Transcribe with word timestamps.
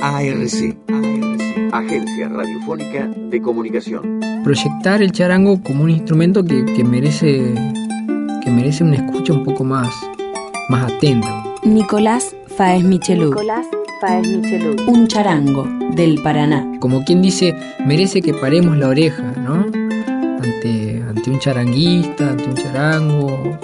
ARC, 0.00 0.76
Agencia 1.72 2.28
Radiofónica 2.28 3.08
de 3.30 3.42
Comunicación. 3.42 4.20
Proyectar 4.42 5.02
el 5.02 5.12
charango 5.12 5.62
como 5.62 5.84
un 5.84 5.90
instrumento 5.90 6.44
que, 6.44 6.64
que 6.64 6.84
merece 6.84 7.54
que 8.42 8.50
merece 8.50 8.84
una 8.84 8.96
escucha 8.96 9.32
un 9.32 9.44
poco 9.44 9.64
más 9.64 9.88
más 10.68 10.92
atenta. 10.92 11.44
Nicolás 11.62 12.34
Faes 12.56 12.84
Michelú. 12.84 13.30
Nicolás 13.30 13.66
Faes 14.00 14.26
Michelú. 14.28 14.76
Un 14.86 15.08
charango 15.08 15.66
del 15.94 16.20
Paraná. 16.22 16.66
Como 16.80 17.04
quien 17.04 17.20
dice, 17.20 17.54
merece 17.84 18.22
que 18.22 18.34
paremos 18.34 18.76
la 18.76 18.88
oreja, 18.88 19.32
¿no? 19.36 19.66
Ante, 20.42 21.02
ante 21.08 21.30
un 21.30 21.38
charanguista, 21.38 22.30
ante 22.30 22.44
un 22.44 22.54
charango. 22.54 23.58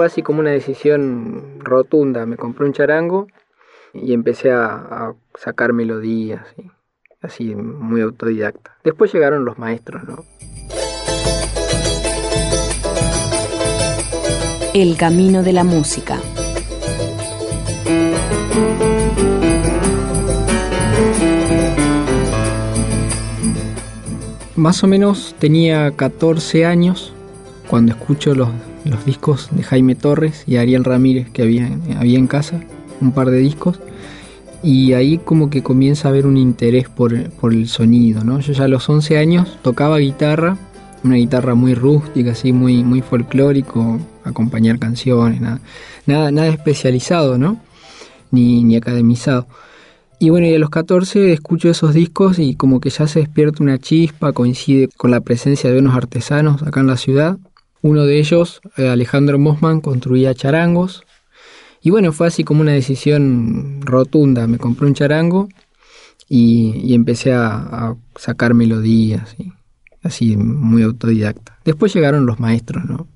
Fue 0.00 0.06
así 0.06 0.22
como 0.22 0.40
una 0.40 0.52
decisión 0.52 1.58
rotunda. 1.58 2.24
Me 2.24 2.38
compré 2.38 2.64
un 2.64 2.72
charango 2.72 3.26
y 3.92 4.14
empecé 4.14 4.50
a, 4.50 4.64
a 4.64 5.14
sacar 5.34 5.74
melodías, 5.74 6.46
así 7.20 7.54
muy 7.54 8.00
autodidacta. 8.00 8.78
Después 8.82 9.12
llegaron 9.12 9.44
los 9.44 9.58
maestros, 9.58 10.02
¿no? 10.04 10.24
El 14.72 14.96
camino 14.96 15.42
de 15.42 15.52
la 15.52 15.64
música. 15.64 16.18
Más 24.56 24.82
o 24.82 24.86
menos 24.86 25.34
tenía 25.38 25.90
14 25.90 26.64
años 26.64 27.12
cuando 27.68 27.92
escucho 27.92 28.34
los, 28.34 28.48
los 28.84 29.04
discos 29.04 29.48
de 29.52 29.62
Jaime 29.62 29.94
Torres 29.94 30.44
y 30.46 30.56
Ariel 30.56 30.84
Ramírez 30.84 31.30
que 31.30 31.42
había, 31.42 31.70
había 31.98 32.18
en 32.18 32.26
casa, 32.26 32.60
un 33.00 33.12
par 33.12 33.30
de 33.30 33.38
discos, 33.38 33.80
y 34.62 34.92
ahí 34.92 35.18
como 35.18 35.48
que 35.50 35.62
comienza 35.62 36.08
a 36.08 36.10
haber 36.10 36.26
un 36.26 36.36
interés 36.36 36.88
por, 36.88 37.30
por, 37.30 37.52
el 37.52 37.68
sonido, 37.68 38.24
¿no? 38.24 38.40
Yo 38.40 38.52
ya 38.52 38.64
a 38.64 38.68
los 38.68 38.88
11 38.88 39.16
años 39.18 39.58
tocaba 39.62 39.98
guitarra, 39.98 40.58
una 41.02 41.16
guitarra 41.16 41.54
muy 41.54 41.74
rústica, 41.74 42.32
así 42.32 42.52
muy, 42.52 42.84
muy 42.84 43.00
folclórico, 43.00 43.98
acompañar 44.24 44.78
canciones, 44.78 45.40
nada, 45.40 45.60
nada, 46.06 46.30
nada 46.30 46.48
especializado, 46.48 47.38
¿no? 47.38 47.58
Ni, 48.30 48.62
ni 48.64 48.76
academizado. 48.76 49.46
Y 50.22 50.28
bueno, 50.28 50.46
y 50.46 50.54
a 50.54 50.58
los 50.58 50.68
14 50.68 51.32
escucho 51.32 51.70
esos 51.70 51.94
discos 51.94 52.38
y 52.38 52.54
como 52.54 52.78
que 52.78 52.90
ya 52.90 53.06
se 53.06 53.20
despierta 53.20 53.62
una 53.62 53.78
chispa, 53.78 54.34
coincide 54.34 54.90
con 54.98 55.10
la 55.10 55.22
presencia 55.22 55.70
de 55.70 55.78
unos 55.78 55.94
artesanos 55.96 56.62
acá 56.62 56.80
en 56.80 56.88
la 56.88 56.98
ciudad. 56.98 57.38
Uno 57.82 58.04
de 58.04 58.18
ellos, 58.18 58.60
eh, 58.76 58.88
Alejandro 58.88 59.38
Mossman, 59.38 59.80
construía 59.80 60.34
charangos, 60.34 61.04
y 61.82 61.90
bueno, 61.90 62.12
fue 62.12 62.26
así 62.26 62.44
como 62.44 62.60
una 62.60 62.72
decisión 62.72 63.80
rotunda. 63.82 64.46
Me 64.46 64.58
compré 64.58 64.86
un 64.86 64.94
charango 64.94 65.48
y, 66.28 66.94
empecé 66.94 67.32
a, 67.32 67.96
sacar 68.16 68.54
melodías, 68.54 69.34
así 70.02 70.36
muy 70.36 70.82
autodidacta. 70.82 71.58
Después 71.64 71.94
llegaron 71.94 72.26
los 72.26 72.38
maestros, 72.38 72.84
¿no? 72.84 73.08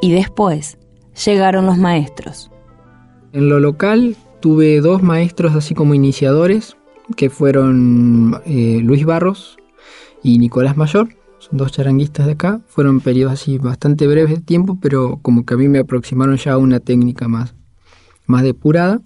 Y 0.00 0.12
después 0.12 0.78
llegaron 1.24 1.66
los 1.66 1.78
maestros. 1.78 2.50
En 3.32 3.48
lo 3.48 3.60
local 3.60 4.16
tuve 4.40 4.80
dos 4.80 5.02
maestros 5.02 5.54
así 5.54 5.74
como 5.74 5.94
iniciadores, 5.94 6.76
que 7.16 7.30
fueron 7.30 8.40
eh, 8.46 8.80
Luis 8.82 9.04
Barros 9.04 9.58
y 10.22 10.38
Nicolás 10.38 10.76
Mayor, 10.76 11.08
son 11.38 11.56
dos 11.56 11.72
charanguistas 11.72 12.26
de 12.26 12.32
acá, 12.32 12.60
fueron 12.68 13.00
periodos 13.00 13.34
así 13.34 13.58
bastante 13.58 14.06
breves 14.06 14.30
de 14.30 14.40
tiempo, 14.40 14.78
pero 14.80 15.18
como 15.22 15.46
que 15.46 15.54
a 15.54 15.56
mí 15.56 15.68
me 15.68 15.78
aproximaron 15.78 16.36
ya 16.36 16.52
a 16.52 16.58
una 16.58 16.80
técnica 16.80 17.28
más, 17.28 17.54
más 18.26 18.42
depurada. 18.42 19.00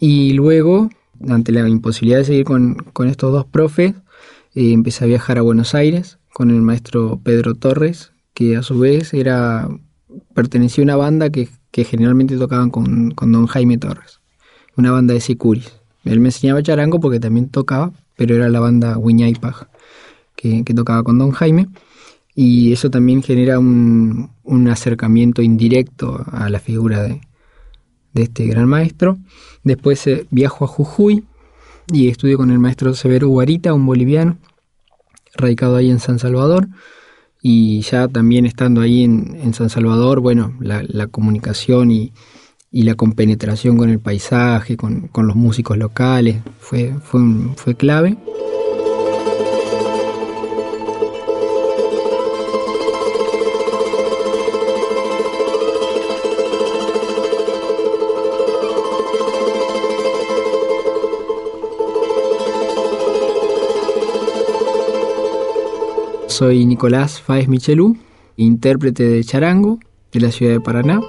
Y 0.00 0.32
luego, 0.32 0.88
ante 1.28 1.52
la 1.52 1.68
imposibilidad 1.68 2.18
de 2.18 2.24
seguir 2.24 2.44
con, 2.44 2.76
con 2.92 3.08
estos 3.08 3.30
dos 3.30 3.44
profes, 3.44 3.94
eh, 4.54 4.72
empecé 4.72 5.04
a 5.04 5.08
viajar 5.08 5.38
a 5.38 5.42
Buenos 5.42 5.74
Aires 5.74 6.18
con 6.32 6.50
el 6.50 6.62
maestro 6.62 7.20
Pedro 7.22 7.54
Torres, 7.54 8.12
que 8.32 8.56
a 8.56 8.62
su 8.62 8.78
vez 8.78 9.12
era 9.12 9.68
pertenecía 10.34 10.82
a 10.82 10.86
una 10.86 10.96
banda 10.96 11.30
que, 11.30 11.48
que 11.70 11.84
generalmente 11.84 12.36
tocaban 12.36 12.70
con, 12.70 13.10
con, 13.12 13.32
don 13.32 13.46
Jaime 13.46 13.78
Torres, 13.78 14.20
una 14.76 14.90
banda 14.90 15.14
de 15.14 15.20
sicuris. 15.20 15.72
Él 16.04 16.20
me 16.20 16.28
enseñaba 16.28 16.62
charango 16.62 17.00
porque 17.00 17.20
también 17.20 17.48
tocaba, 17.48 17.92
pero 18.16 18.34
era 18.34 18.48
la 18.48 18.60
banda 18.60 18.98
Wiñaipaj 18.98 19.64
que, 20.36 20.64
que 20.64 20.74
tocaba 20.74 21.02
con 21.02 21.18
don 21.18 21.30
Jaime. 21.30 21.68
Y 22.34 22.72
eso 22.72 22.90
también 22.90 23.22
genera 23.22 23.58
un, 23.58 24.30
un 24.42 24.68
acercamiento 24.68 25.40
indirecto 25.40 26.24
a 26.32 26.50
la 26.50 26.58
figura 26.58 27.02
de, 27.02 27.20
de 28.12 28.22
este 28.22 28.46
gran 28.46 28.68
maestro. 28.68 29.18
Después 29.62 30.04
eh, 30.06 30.26
viajo 30.30 30.64
a 30.64 30.68
Jujuy 30.68 31.24
y 31.92 32.08
estudio 32.08 32.36
con 32.36 32.50
el 32.50 32.58
maestro 32.58 32.92
Severo 32.94 33.28
Guarita, 33.28 33.72
un 33.72 33.86
boliviano, 33.86 34.38
radicado 35.36 35.76
ahí 35.76 35.90
en 35.90 36.00
San 36.00 36.18
Salvador 36.18 36.68
y 37.46 37.82
ya 37.82 38.08
también 38.08 38.46
estando 38.46 38.80
ahí 38.80 39.04
en, 39.04 39.38
en 39.38 39.52
San 39.52 39.68
Salvador, 39.68 40.20
bueno, 40.20 40.54
la, 40.60 41.06
comunicación 41.08 41.90
y, 41.90 42.14
y, 42.70 42.84
la 42.84 42.94
compenetración 42.94 43.76
con 43.76 43.90
el 43.90 44.00
paisaje, 44.00 44.78
con, 44.78 45.08
con 45.08 45.26
los 45.26 45.36
músicos 45.36 45.76
locales, 45.76 46.38
fue, 46.58 46.94
fue, 47.02 47.20
fue 47.56 47.74
clave. 47.74 48.16
Soy 66.26 66.64
Nicolás 66.64 67.20
Faes 67.20 67.48
Michelú, 67.48 67.96
intérprete 68.36 69.04
de 69.04 69.22
charango 69.22 69.78
de 70.12 70.20
la 70.20 70.30
ciudad 70.30 70.52
de 70.52 70.60
Paraná. 70.60 71.00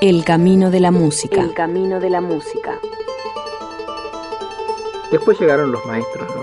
El 0.00 0.24
camino 0.24 0.70
de 0.70 0.80
la 0.80 0.90
música. 0.90 1.42
El 1.42 1.54
camino 1.54 2.00
de 2.00 2.10
la 2.10 2.20
música. 2.20 2.78
Después 5.10 5.38
llegaron 5.38 5.72
los 5.72 5.84
maestros, 5.86 6.28
¿no? 6.34 6.42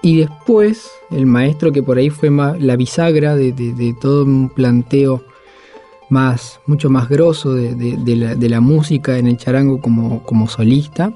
Y 0.00 0.20
después 0.20 0.90
el 1.10 1.26
maestro 1.26 1.72
que 1.72 1.82
por 1.82 1.98
ahí 1.98 2.08
fue 2.08 2.30
la 2.30 2.76
bisagra 2.76 3.34
de, 3.36 3.52
de, 3.52 3.74
de 3.74 3.94
todo 4.00 4.24
un 4.24 4.48
planteo 4.48 5.22
más, 6.08 6.60
mucho 6.66 6.90
más 6.90 7.08
grosso 7.08 7.52
de, 7.52 7.74
de, 7.74 8.16
la, 8.16 8.34
de, 8.34 8.48
la, 8.48 8.60
música 8.60 9.18
en 9.18 9.26
el 9.26 9.36
charango 9.36 9.80
como, 9.80 10.22
como 10.22 10.48
solista 10.48 11.12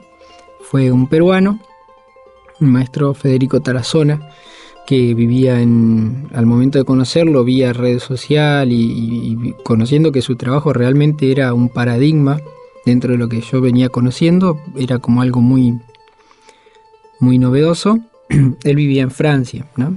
fue 0.60 0.90
un 0.90 1.06
peruano, 1.06 1.58
un 2.60 2.72
maestro 2.72 3.14
Federico 3.14 3.60
Tarazona, 3.60 4.30
que 4.86 5.14
vivía 5.14 5.60
en, 5.60 6.28
al 6.34 6.46
momento 6.46 6.78
de 6.78 6.84
conocerlo 6.84 7.44
vía 7.44 7.72
red 7.72 7.98
social 7.98 8.72
y, 8.72 8.76
y, 8.76 9.38
y, 9.48 9.54
conociendo 9.64 10.12
que 10.12 10.22
su 10.22 10.36
trabajo 10.36 10.72
realmente 10.72 11.30
era 11.30 11.54
un 11.54 11.68
paradigma 11.68 12.40
dentro 12.84 13.12
de 13.12 13.18
lo 13.18 13.28
que 13.28 13.40
yo 13.40 13.60
venía 13.60 13.88
conociendo, 13.88 14.58
era 14.76 14.98
como 14.98 15.22
algo 15.22 15.40
muy, 15.40 15.78
muy 17.20 17.38
novedoso. 17.38 17.98
él 18.28 18.76
vivía 18.76 19.02
en 19.02 19.10
Francia, 19.10 19.66
¿no? 19.76 19.96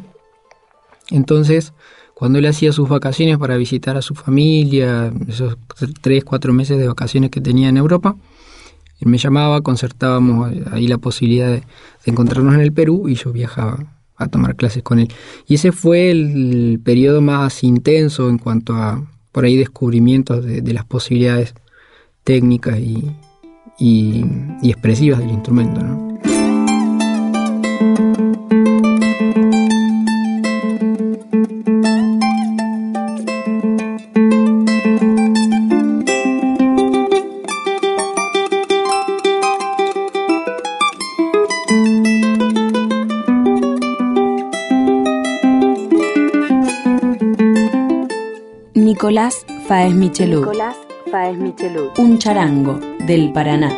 Entonces, 1.10 1.74
cuando 2.16 2.40
él 2.40 2.46
hacía 2.46 2.72
sus 2.72 2.88
vacaciones 2.88 3.38
para 3.38 3.58
visitar 3.58 3.98
a 3.98 4.02
su 4.02 4.16
familia, 4.16 5.12
esos 5.28 5.58
tres, 6.02 6.24
cuatro 6.24 6.54
meses 6.54 6.80
de 6.80 6.88
vacaciones 6.88 7.30
que 7.30 7.42
tenía 7.42 7.68
en 7.68 7.76
Europa, 7.76 8.16
él 9.02 9.10
me 9.10 9.18
llamaba, 9.18 9.60
concertábamos 9.60 10.50
ahí 10.72 10.88
la 10.88 10.98
posibilidad 10.98 11.50
de, 11.50 11.64
encontrarnos 12.06 12.54
en 12.56 12.62
el 12.62 12.72
Perú 12.72 13.10
y 13.10 13.16
yo 13.16 13.34
viajaba 13.34 13.98
a 14.16 14.28
tomar 14.28 14.56
clases 14.56 14.82
con 14.82 15.00
él. 15.00 15.10
Y 15.46 15.56
ese 15.56 15.74
fue 15.74 16.10
el, 16.10 16.80
periodo 16.86 17.20
más 17.20 17.66
intenso 17.66 18.30
en 18.30 18.38
cuanto 18.38 18.76
a, 18.76 19.06
por 19.34 19.44
ahí, 19.44 19.58
descubrimientos 19.58 20.46
de, 20.46 20.74
las 20.74 20.86
posibilidades 20.86 21.54
técnicas 22.24 22.80
y, 22.80 23.12
y, 23.78 24.24
y 24.62 24.72
expresivas 24.72 25.20
del 25.20 25.32
instrumento. 25.32 25.82
¿no? 25.82 26.15
Nicolás 48.86 49.46
Faes 49.68 49.94
Michelud. 49.96 50.42
Nicolás 50.42 50.78
Faes 51.10 51.36
Michelud. 51.40 51.90
Un 51.98 52.20
charango 52.20 52.80
del 53.08 53.34
Paraná. 53.34 53.72